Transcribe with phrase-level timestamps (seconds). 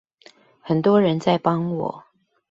[0.61, 2.03] 很多人在幫我